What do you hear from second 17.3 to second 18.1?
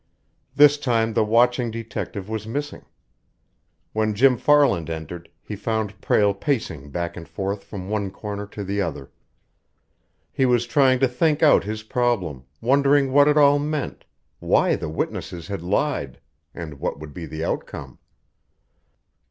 outcome.